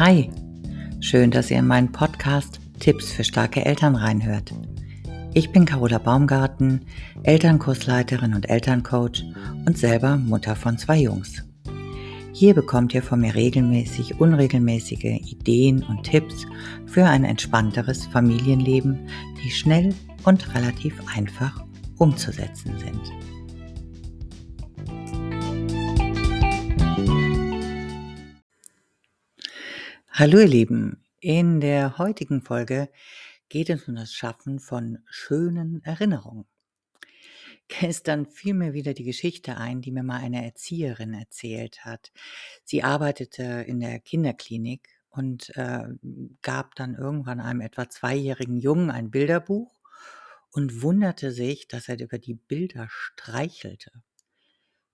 [0.00, 0.30] Hi,
[1.00, 4.54] schön, dass ihr in meinen Podcast Tipps für starke Eltern reinhört.
[5.34, 6.86] Ich bin Carola Baumgarten,
[7.22, 9.22] Elternkursleiterin und Elterncoach
[9.66, 11.44] und selber Mutter von zwei Jungs.
[12.32, 16.46] Hier bekommt ihr von mir regelmäßig unregelmäßige Ideen und Tipps
[16.86, 19.06] für ein entspannteres Familienleben,
[19.44, 19.94] die schnell
[20.24, 21.62] und relativ einfach
[21.98, 23.12] umzusetzen sind.
[30.20, 32.90] Hallo ihr Lieben, in der heutigen Folge
[33.48, 36.44] geht es um das Schaffen von schönen Erinnerungen.
[37.68, 42.12] Gestern fiel mir wieder die Geschichte ein, die mir mal eine Erzieherin erzählt hat.
[42.64, 45.84] Sie arbeitete in der Kinderklinik und äh,
[46.42, 49.80] gab dann irgendwann einem etwa zweijährigen Jungen ein Bilderbuch
[50.50, 53.90] und wunderte sich, dass er über die Bilder streichelte.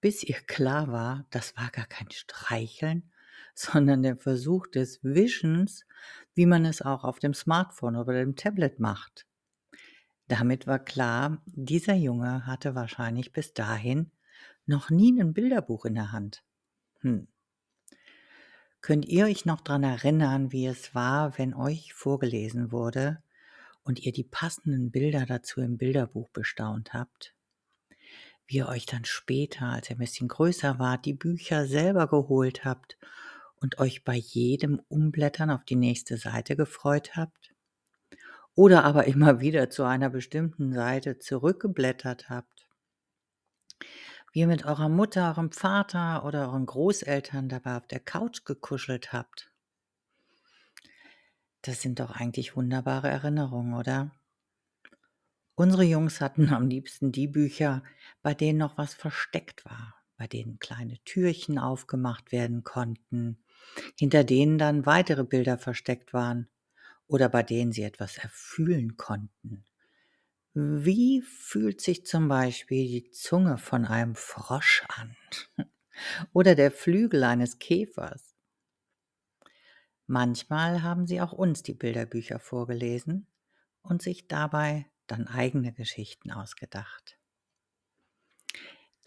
[0.00, 3.12] Bis ihr klar war, das war gar kein Streicheln,
[3.54, 5.84] sondern der Versuch des Wischens,
[6.34, 9.26] wie man es auch auf dem Smartphone oder dem Tablet macht.
[10.28, 14.12] Damit war klar, dieser Junge hatte wahrscheinlich bis dahin
[14.64, 16.44] noch nie ein Bilderbuch in der Hand.
[17.00, 17.26] Hm.
[18.80, 23.22] Könnt ihr euch noch daran erinnern, wie es war, wenn euch vorgelesen wurde
[23.82, 27.34] und ihr die passenden Bilder dazu im Bilderbuch bestaunt habt?
[28.46, 32.64] Wie ihr euch dann später, als ihr ein bisschen größer wart, die Bücher selber geholt
[32.64, 32.96] habt
[33.60, 37.54] und euch bei jedem Umblättern auf die nächste Seite gefreut habt?
[38.54, 42.68] Oder aber immer wieder zu einer bestimmten Seite zurückgeblättert habt?
[44.32, 49.12] Wie ihr mit eurer Mutter, eurem Vater oder euren Großeltern dabei auf der Couch gekuschelt
[49.12, 49.50] habt?
[51.62, 54.12] Das sind doch eigentlich wunderbare Erinnerungen, oder?
[55.54, 57.82] Unsere Jungs hatten am liebsten die Bücher,
[58.22, 63.44] bei denen noch was versteckt war, bei denen kleine Türchen aufgemacht werden konnten,
[63.98, 66.48] hinter denen dann weitere Bilder versteckt waren
[67.06, 69.64] oder bei denen sie etwas erfühlen konnten.
[70.54, 75.16] Wie fühlt sich zum Beispiel die Zunge von einem Frosch an
[76.32, 78.34] oder der Flügel eines Käfers?
[80.06, 83.28] Manchmal haben sie auch uns die Bilderbücher vorgelesen
[83.82, 87.19] und sich dabei dann eigene Geschichten ausgedacht.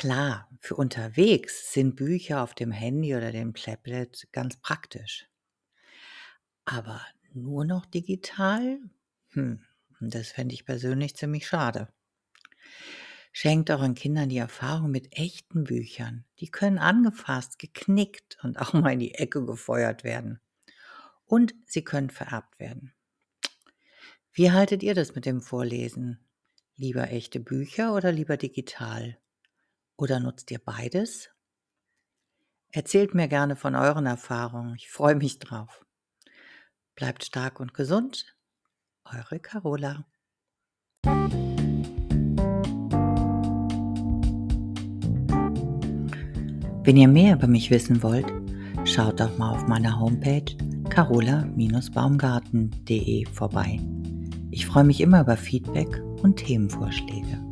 [0.00, 5.28] Klar, für unterwegs sind Bücher auf dem Handy oder dem Tablet ganz praktisch.
[6.64, 7.02] Aber
[7.34, 8.78] nur noch digital?
[9.32, 9.62] Hm,
[10.00, 11.92] das fände ich persönlich ziemlich schade.
[13.32, 16.24] Schenkt euren Kindern die Erfahrung mit echten Büchern.
[16.38, 20.40] Die können angefasst, geknickt und auch mal in die Ecke gefeuert werden.
[21.26, 22.94] Und sie können vererbt werden.
[24.32, 26.26] Wie haltet ihr das mit dem Vorlesen?
[26.76, 29.18] Lieber echte Bücher oder lieber digital?
[30.00, 31.30] Oder nutzt ihr beides?
[32.72, 34.74] Erzählt mir gerne von euren Erfahrungen.
[34.76, 35.84] Ich freue mich drauf.
[36.94, 38.34] Bleibt stark und gesund.
[39.04, 40.06] Eure Carola.
[46.82, 48.32] Wenn ihr mehr über mich wissen wollt,
[48.86, 50.46] schaut doch mal auf meiner Homepage
[50.88, 53.78] carola-baumgarten.de vorbei.
[54.50, 57.49] Ich freue mich immer über Feedback und Themenvorschläge.